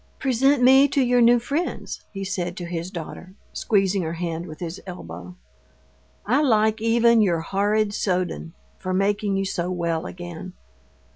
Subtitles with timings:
[0.17, 4.59] "Present me to your new friends," he said to his daughter, squeezing her hand with
[4.59, 5.35] his elbow.
[6.25, 10.53] "I like even your horrid Soden for making you so well again.